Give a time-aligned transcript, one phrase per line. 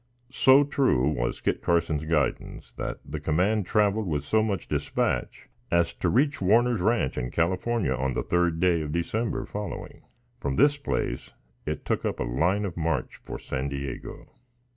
[0.31, 5.93] So true was Kit Carson's guidance, that the command traveled with so much dispatch as
[5.93, 10.01] to reach Warner's Ranche, in California, on the third day of December following.
[10.39, 11.35] From this place
[11.67, 14.31] it took up a line of march for San Diego.